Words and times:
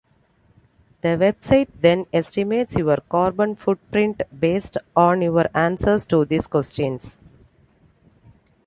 The 1.01 1.09
website 1.09 1.67
then 1.79 2.07
estimates 2.11 2.73
your 2.73 2.97
carbon 3.07 3.55
footprint 3.55 4.23
based 4.39 4.77
on 4.95 5.21
your 5.21 5.45
answers 5.53 6.07
to 6.07 6.25
these 6.25 6.47
questions. 6.47 7.19